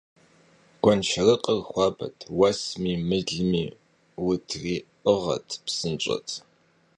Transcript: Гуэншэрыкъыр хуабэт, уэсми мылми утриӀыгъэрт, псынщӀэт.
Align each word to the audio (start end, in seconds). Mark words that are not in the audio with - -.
Гуэншэрыкъыр 0.81 1.59
хуабэт, 1.69 2.17
уэсми 2.37 2.93
мылми 3.07 3.65
утриӀыгъэрт, 4.29 5.49
псынщӀэт. 5.65 6.27